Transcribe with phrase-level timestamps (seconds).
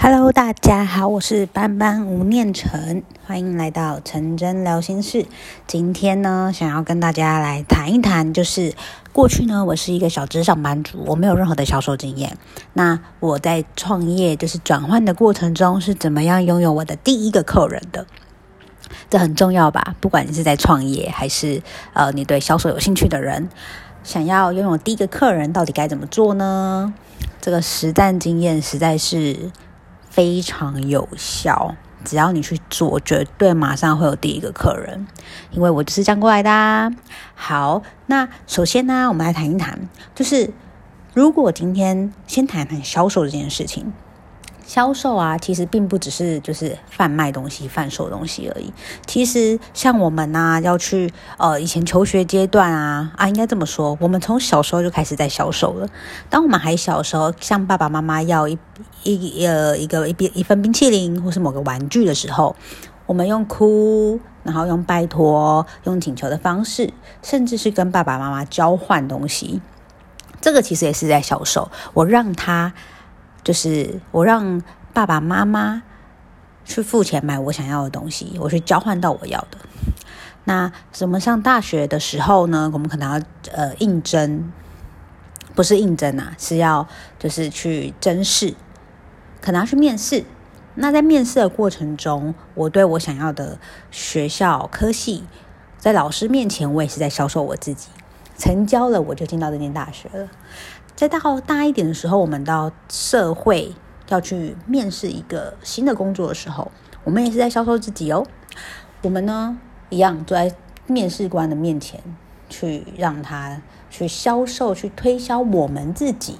[0.00, 5.26] Hello，大家好，我是班班吴念晨，欢迎来到陈真聊心事。
[5.66, 8.72] 今天呢，想要跟大家来谈一谈，就是
[9.12, 12.38] 过去呢，我是一个小资上班族，我没有任何的销售经验。
[12.74, 18.06] 那我在创业就是转换的过程中，是怎么样拥有我的第一个客人的？
[19.10, 19.96] 这很重要吧？
[20.00, 21.60] 不管你是在创业，还是
[21.94, 23.48] 呃，你对销售有兴趣的人，
[24.04, 26.94] 想要拥有第一个客人，到底该怎么做呢？
[27.40, 29.50] 这个实战经验实在是。
[30.18, 35.06] 非常有效，只要你去做，绝对马上会有第一个客人，
[35.52, 36.90] 因为我就是这样过来的啊。
[37.36, 39.78] 好，那首先呢，我们来谈一谈，
[40.16, 40.50] 就是
[41.14, 43.92] 如果今天先谈谈销售这件事情。
[44.68, 48.70] 销售啊，其实并不只是就是贩卖东西、贩售东西而已。
[49.06, 55.88] 其实像我们啊，要去呃以前求学阶段啊啊，应该这么说，我们从小时候就开始在销售了。
[56.28, 58.58] 当我们还小的时候，向爸爸妈妈要一
[59.04, 62.54] 一呃一个一一份冰淇淋或是某个玩具的时候，
[63.06, 69.62] 我们用哭，然后用拜托、用请求的方式，甚至是跟爸爸妈妈交换东西，
[70.42, 71.70] 这个其实也是在销售。
[71.94, 72.74] 我让他。
[73.48, 75.82] 就是我让爸爸妈妈
[76.66, 79.56] 去付钱买我想要的东西，我去交换到我要的。
[80.44, 82.68] 那什么上大学的时候呢？
[82.74, 84.52] 我们可能要呃应征，
[85.54, 86.86] 不是应征啊，是要
[87.18, 88.52] 就是去甄试，
[89.40, 90.26] 可能要去面试。
[90.74, 93.58] 那在面试的过程中，我对我想要的
[93.90, 95.24] 学校科系，
[95.78, 97.88] 在老师面前，我也是在销售我自己。
[98.36, 100.28] 成交了，我就进到这间大学了。
[100.98, 103.72] 再到大一点的时候，我们到社会
[104.08, 106.72] 要去面试一个新的工作的时候，
[107.04, 108.26] 我们也是在销售自己哦。
[109.02, 109.56] 我们呢，
[109.90, 110.52] 一样坐在
[110.88, 112.02] 面试官的面前，
[112.48, 116.36] 去让他去销售、去推销我们自己，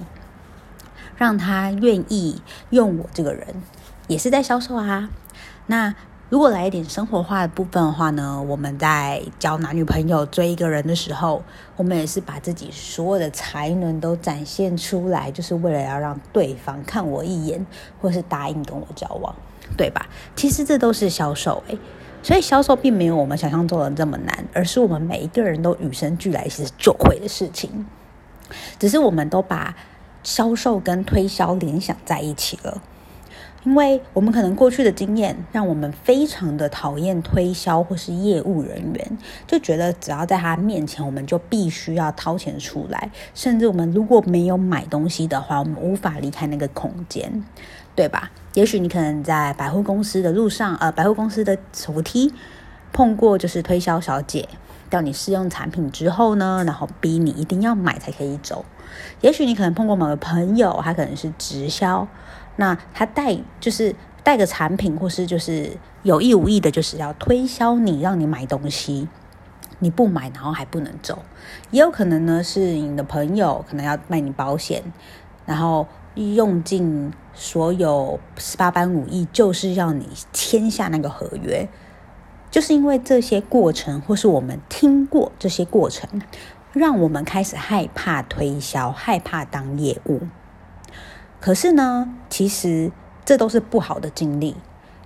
[1.15, 3.63] 让他愿意用我这个人，
[4.09, 5.09] 也是在销售啊。
[5.67, 5.95] 那。
[6.29, 11.41] 如果来一点生活化的部分的话呢，我们在交男女朋友、追一个人的时候，
[11.75, 17.65] 我们也是把自己所有的才能都展现出来，就是为了要让对方看我一眼，
[17.99, 19.35] 或是答应跟我交往，
[19.75, 20.07] 对吧？
[20.35, 21.75] 其实这都是销售诶，
[22.21, 27.87] 所以销售并没有我们想象中的这么难，而是我们每一个人都与生俱来其实就会的事情，
[28.77, 29.75] 只是我们都把
[30.21, 32.79] 销售跟推销联想在一起了。
[33.63, 47.43] 因为我们可能过去的经验，让我们非常的讨厌推销或是业务人员，就觉得只要在他面前，我们就必须要掏钱出来，甚至我们如果没有买东西的话，我们无法离开那个空间，
[47.95, 48.31] 对吧？
[48.53, 52.33] 也许你可能在百货公司的路上，呃，百货公司的楼梯
[52.93, 54.47] 碰过，就是推销小姐，
[54.89, 58.63] 叫你试用产品之后呢，然后逼你一定要买才可以走。
[59.21, 62.07] 也许你可能碰过某个朋友，他可能是直销。
[62.59, 65.71] 那他带就是带个产品，或是就是
[66.03, 69.07] 有意无意的，就是要推销你，让你买东西，
[69.79, 71.19] 你不买，然后还不能走。
[71.71, 74.83] 也有可能呢，是你的朋友可能要卖你保险，
[75.45, 81.69] 然后用尽所有十八般武艺，就是要你签下那个合约。
[82.51, 86.21] 就是因为这些过程，或是我们听过这些过程，
[86.73, 90.23] 让我们开始害怕推销，害怕当业务。
[91.39, 92.91] 可是呢，其实
[93.23, 94.55] 这都是不好的经历。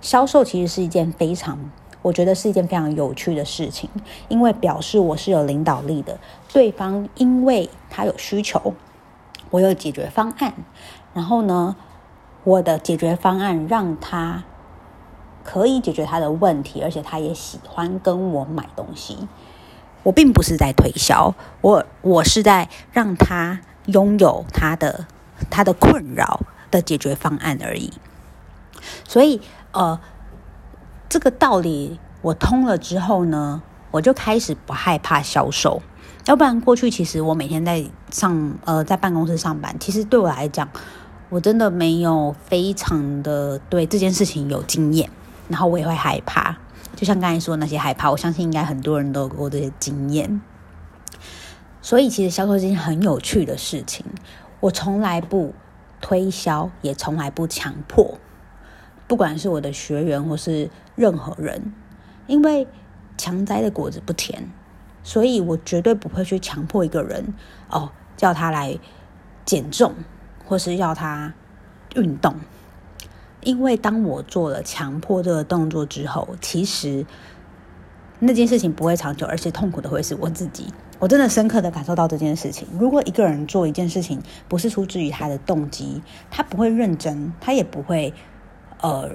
[0.00, 1.70] 销售其实是一件非常，
[2.02, 3.88] 我觉得是一件非常有趣的事情，
[4.28, 6.18] 因为表示我是有领导力的。
[6.52, 8.74] 对方因为他有需求，
[9.50, 10.52] 我有解决方案，
[11.14, 11.76] 然后呢，
[12.42, 14.44] 我的解决方案让他
[15.44, 19.28] 可以解决他的问题，而且他也喜欢跟我买东西。
[20.02, 25.06] 我并不是在推销，我我是在让他拥有他的。
[25.54, 26.40] 他的困扰
[26.72, 27.92] 的解决方案而已，
[29.06, 30.00] 所以呃，
[31.08, 35.80] 这个道理我通了之后呢，我就开始不害怕销售。
[36.26, 40.68] 要不然过去其实我每天在上呃在办公室上班，其实对我来讲，
[41.28, 45.08] 我真的没有非常的对这件事情有经验，
[45.48, 46.56] 然后我也会害怕。
[46.96, 50.40] 就像刚才说那些害怕，我相信应该很多人都有过这些经验。
[51.80, 54.04] 所以其实销售是件很有趣的事情。
[54.64, 55.52] 我从来不
[56.00, 58.16] 推销，也从来不强迫，
[59.06, 61.74] 不管是我的学员或是任何人，
[62.26, 62.66] 因为
[63.18, 64.50] 强摘的果子不甜，
[65.02, 67.34] 所以我绝对不会去强迫一个人
[67.68, 68.78] 哦，叫他来
[69.44, 69.92] 减重，
[70.46, 71.34] 或是要他
[71.94, 72.34] 运动，
[73.42, 77.04] 因为当我做了强迫这个动作之后，其实
[78.24, 80.72] 那件事情不会长久，而且痛苦的会是我自己。
[80.98, 82.66] 我真的深刻的感受到这件事情。
[82.78, 88.14] 如果一个人做一件事情不是出自于他的动机，他不会认真，他也不会
[88.80, 89.10] 呃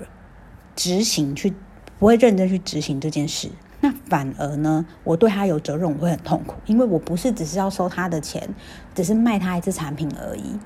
[0.76, 1.54] 执行去，
[1.98, 3.50] 不会认真去执行这件事。
[3.82, 8.54] 那反而呢，我对他有责任，我会很痛苦，因为我不是只是要收他的钱，
[8.94, 10.60] 只是卖他一次产品而已。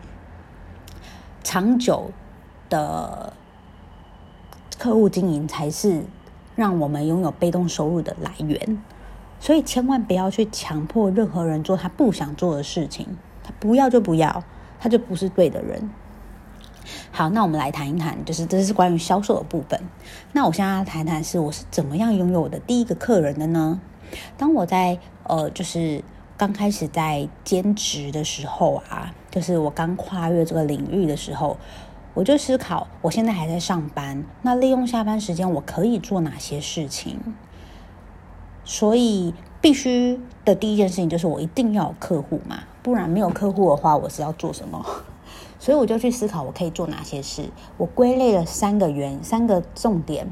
[1.43, 2.11] 长久
[2.69, 3.31] 的
[4.79, 6.03] 客户经营才是
[6.55, 8.81] 让我们拥有被动收入的来源，
[9.39, 14.43] 所以千万不要去强迫任何人做他不想做的事情，他不要就不要，
[14.79, 15.89] 他就不是对的人。
[17.11, 19.79] 好，那我们来谈一谈，就是这是关于销售的部分。
[20.33, 23.79] 那我现在要谈谈是我是怎么样拥有我的第一个客人的呢？
[24.37, 26.03] 当我在呃，就是
[26.37, 31.57] 刚开始在兼职的时候啊，就是我刚跨越这个领域的时候，
[32.13, 37.19] 我就思考，我现在还在上班，那利用下班时间我可以做哪些事情？
[38.63, 44.85] 所以必须的第一件事情就是我一定要有客户嘛，不然没有客户的话，我是要做什么？
[45.59, 47.49] 所以我就去思考我可以做哪些事。
[47.77, 50.27] 我归类了三个原三个重点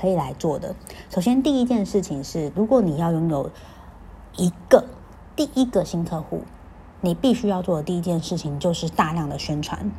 [0.00, 0.74] 可以来做的。
[1.10, 3.50] 首先，第一件事情是，如果你要拥有
[4.36, 4.84] 一个
[5.34, 6.42] 第一个新客户，
[7.00, 9.90] 你必须要做的第一件事情就是大量的宣传，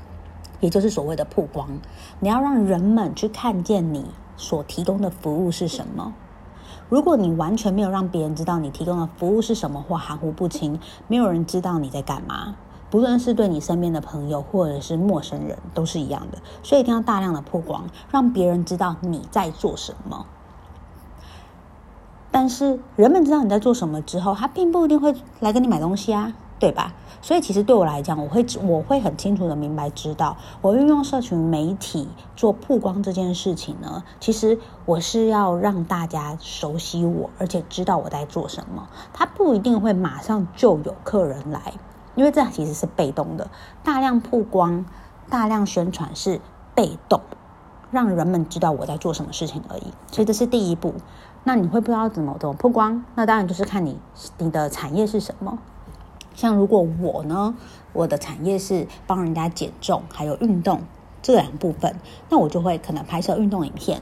[0.59, 1.79] 也就是所谓的曝光。
[2.19, 4.05] 你要让人们去看见你
[4.35, 6.13] 所提供的服务是什么。
[6.89, 12.55] 如果你完全没有让别人知道你提供的服务是什么，或含糊不清，没有人知道你在干嘛。
[12.89, 16.37] 不论是对你身边的朋友，或者是陌生人，都是一样的。
[16.63, 20.25] 所以一定要大量的曝光，让别人知道你在做什么。
[22.31, 26.93] 但是人们知道你在做什么之后，他并不一定会来跟你买东西啊，对吧？
[27.21, 38.87] 所以其实对我来讲，我会我会很清楚的明白知道，我运用社群媒体做曝光这件事情呢，其实我是要让大家熟悉我，而且知道我在做什么。
[39.13, 41.73] 他不一定会马上就有客人来。
[42.15, 43.47] 因为这其实是被动的，
[43.83, 44.85] 大量曝光、
[45.29, 46.41] 大量宣传是
[46.73, 47.21] 被动，
[47.91, 49.93] 让人们知道我在做什么事情而已。
[50.11, 50.95] 所以这是第一步。
[51.43, 53.05] 那你会不知道怎么怎么曝光？
[53.13, 53.99] 那当然就是看你
[54.39, 55.59] 你的产业是什么。
[56.37, 57.55] 像如果我呢，
[57.93, 60.83] 我的产业是帮人家减重还有运动
[61.21, 61.99] 这两部分，
[62.29, 64.01] 那我就会可能拍摄运动影片，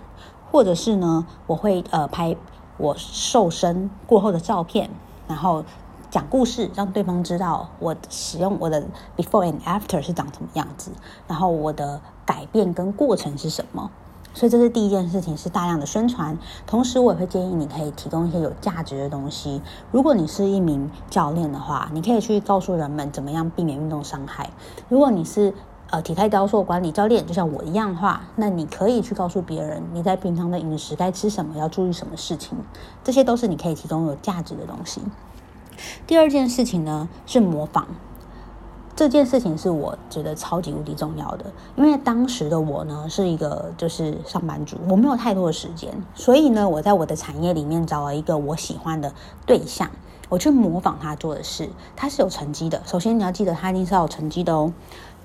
[0.52, 2.36] 或者是呢，我会呃拍
[2.78, 4.92] 我瘦身过后的照片，
[5.28, 5.66] 然后。
[6.12, 8.82] 讲故事，让对方知道我使用我的
[9.18, 10.92] before and after 是长什么样子，
[11.28, 13.92] 然后我的改变跟过程是什么。
[14.36, 16.38] 所以这是第一件事情，是大量的宣传。
[16.68, 19.62] 同时，我也会建议你可以提供一些有价值的东西。
[19.92, 24.50] 如果你是一名教练的话，你可以去告诉人们怎么样避免运动伤害。
[24.90, 25.54] 如果你是
[25.90, 32.58] 呃体态雕塑管理教练，就像我一样的话，那你可以去告诉别人你在平常的饮食该吃什么，要注意什么事情。
[33.04, 35.02] 这些都是你可以提供有价值的东西。
[36.06, 37.88] 第二件事情呢，是模仿，
[38.96, 41.46] 这件事情是我觉得超级无敌重要的，
[41.76, 49.14] 因为当时的我呢是一个就是上班族，我没有太多的时间，所以呢，我在我的产业里面找了一个我喜欢的
[49.46, 49.90] 对象，
[50.30, 52.82] 我去模仿他做的事，他是有成绩的。
[52.86, 54.72] 首先你要记得他一定是要有成绩的哦，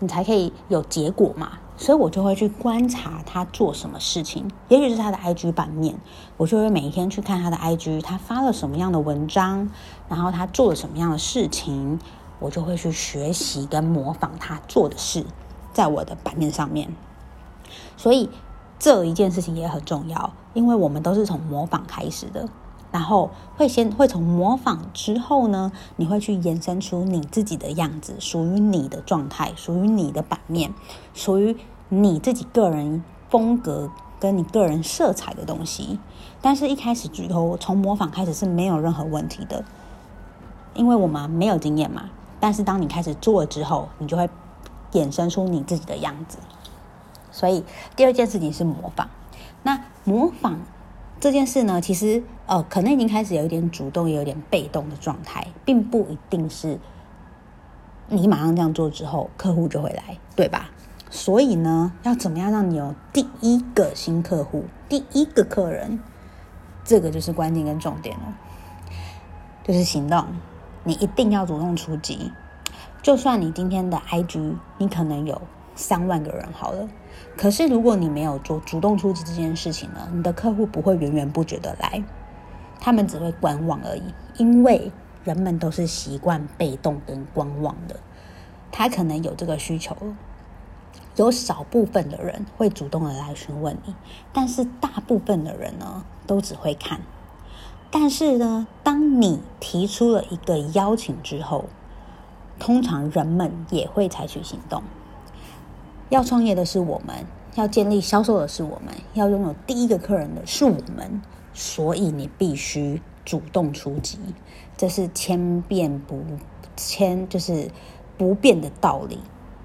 [0.01, 1.53] 你才可以有结果嘛。
[1.77, 5.99] 所以我就会去观察他做什么事情，也许是他的 IG 版面，
[6.37, 9.67] 我就会每一天去看他的 IG，他发了什么样的文章，
[10.07, 11.99] 然后他做了什么样的事情，
[12.41, 15.25] 我就会去学习跟模仿他做的事，
[15.73, 16.93] 在我的版面上面。
[17.97, 18.29] 所以
[18.79, 22.49] 这一件事情也很重要，因为我们都是从模仿开始的。
[22.93, 30.75] 然后会先会从模仿之后呢，你会去延伸出你自己的样子，属于你的状态，属于你的版面，
[31.15, 31.57] 属于
[31.89, 36.01] 你自己个人风格跟你个人色彩的东西。
[36.43, 39.65] 但是，一开始举头从模仿开始是没有任何问题的，
[40.75, 42.11] 因为我们没有经验嘛。
[42.41, 44.29] 但是，当你开始做了之后，你就会
[44.93, 46.39] 衍生出你自己的样子。
[47.31, 47.63] 所以，
[47.95, 49.09] 第二件事情是模仿。
[49.63, 50.59] 那模仿。
[51.21, 56.81] 这件事呢，其实呃，可能已经开始有一点主动，也有点被动的状态，并不一定是
[58.09, 60.71] 你马上这样做之后，客户就会来，对吧？
[61.11, 66.01] 所以呢，要怎么样让你有第一个新客户，第一个客人，
[66.85, 68.35] 这个就是关键跟重点了，
[69.63, 70.25] 就是行动，
[70.85, 72.33] 你一定要主动出击，
[73.03, 75.41] 就算你今天的 IG，你可能有
[75.75, 76.89] 三万个人好了。
[77.37, 82.03] 可是，如果你没有做主动出击这件事情呢，你的客户不会源源不绝的来，
[82.81, 84.03] 他们只会观望而已。
[84.37, 84.91] 因为
[85.25, 87.97] 人们都是习惯被动跟观望的，
[88.73, 89.95] 他可能有这个需求，
[91.17, 93.95] 有少部分的人会主动的来询问你，
[94.33, 97.01] 但是大部分的人呢，都只会看。
[97.91, 101.65] 但是呢，当你提出了一个邀请之后，
[102.59, 104.83] 通常人们也会采取行动。
[106.09, 111.21] 要创业的是我们，要建立销售的是我们，要拥有第一个客人的是我们，
[111.53, 114.19] 所以你必须主动出击，
[114.77, 116.23] 这是千变不
[116.77, 117.71] 千，就是
[118.17, 119.19] 不变的道理。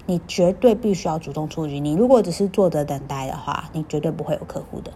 [0.06, 1.80] 你绝对必须要主动出击。
[1.80, 4.92] 你如果只是坐着等待的话，你绝对不会有客户的。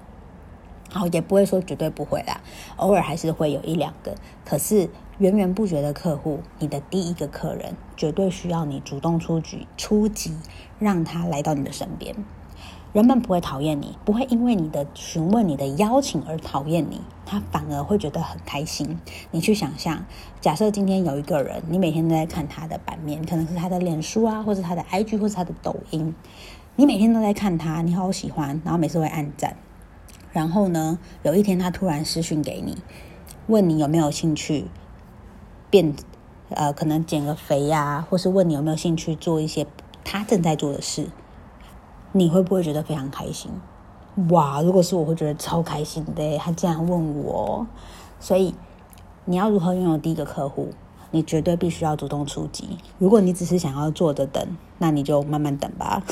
[0.93, 2.41] 好，也不会说绝对不会啦，
[2.77, 4.15] 偶尔还是会有一两个。
[4.45, 10.37] 可是源源不绝的客户，你的第一个客人绝对需要你主动出击，出击
[10.79, 12.17] 让他来到你的身边。
[12.93, 18.99] 人们不会讨厌你，不会因为你的询问、你的邀请而讨厌你，他反而会觉得很开心。
[19.31, 20.05] 你去想象，
[20.41, 26.13] 假设今天有一个人，你每天都在看他的版面，可能是他的脸书啊，或是他的 IG，或是他的抖音，
[26.75, 29.55] 你每天都在看他，你好喜欢，然后每次会按赞。
[30.33, 32.79] 然后呢，有一天他突然私讯给你，
[33.47, 34.67] 问你有没有兴趣
[35.71, 35.95] 变，
[36.51, 39.67] 呃，可能减个肥呀、或是问你有没有兴趣做一些
[40.05, 41.09] 他正在做的事，
[42.13, 43.51] 你会不会觉得非常开心？
[44.29, 47.67] 哇，如果是我会觉得超开心的，他竟然问我，
[48.19, 48.55] 所以
[49.25, 50.71] 你要如何拥有第一个客户？
[51.13, 52.79] 你绝对必须要主动出击。
[52.99, 56.05] 如果你只是想要坐着等，那你就慢慢等吧。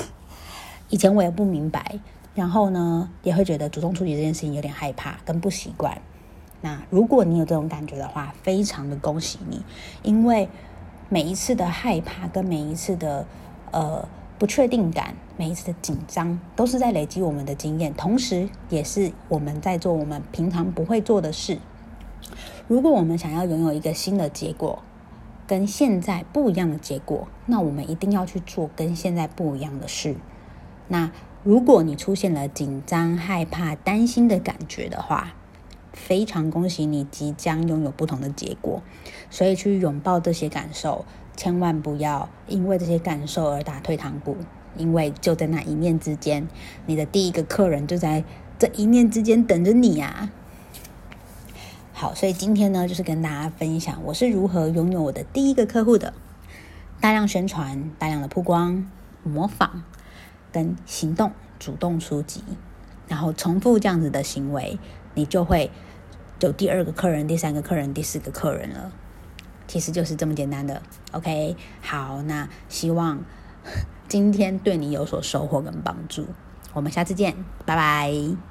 [0.88, 2.00] 以前我也不明白。
[2.38, 6.00] 然后呢，也会觉得主动出击这件事情有点害怕跟不习惯。
[6.60, 9.60] 那如果你有这种感觉的话，非常的恭喜你，
[10.04, 10.48] 因为
[11.08, 13.26] 每一次的害怕跟每一次的
[13.72, 21.58] 呃不确定感，每一次的紧张，都是在累积我们的经验，同时也是我们在做我们平常不会做的事。
[22.68, 24.80] 如果我们想要拥有一个新的结果，
[25.48, 30.14] 跟现在不一样的结果，那我们一定要去做跟现在不一样的事。
[30.90, 31.10] 那
[31.44, 35.34] 如果你出现了紧张、害怕、担心的感觉的话，
[35.92, 38.82] 非常恭喜你即将拥有不同的结果。
[39.30, 41.04] 所以去拥抱这些感受，
[41.36, 44.36] 千万不要因为这些感受而打退堂鼓，
[44.76, 46.48] 因为就在那一念之间，
[46.86, 48.24] 你的第一个客人就在
[48.58, 50.30] 这一念之间等着你呀。
[51.92, 56.12] 好，所以今天呢，就是跟大家分享我是如何拥有我的第一个客户的。
[57.00, 58.88] 大量宣传，大量的曝光，
[59.22, 59.84] 模仿。
[60.52, 62.42] 跟行动，主动出击，
[63.06, 64.78] 然后重复这样子的行为，
[65.14, 65.70] 你就会
[66.40, 68.92] 有第二个客人、第三个客人、第四个客人了。
[69.66, 70.80] 其实就是这么简单的。
[71.12, 73.22] OK，好，那希望
[74.08, 76.26] 今天对你有所收获跟帮助。
[76.72, 77.34] 我们下次见，
[77.66, 78.47] 拜拜。